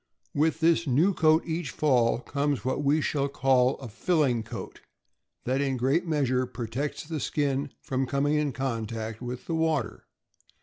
[0.33, 4.81] With this new coat each fall comes what we shall call a filling coat,
[5.45, 10.07] that in a great measure protects the skin from coming in contact with the water.